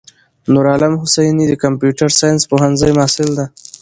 [0.53, 3.45] نورعالم حسیني دکمپیوټر ساینس پوهنځی محصل ده.